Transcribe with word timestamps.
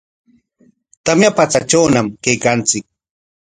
Tamya 1.05 1.29
patsatrawñam 1.37 2.07
kaykanchik. 2.23 2.83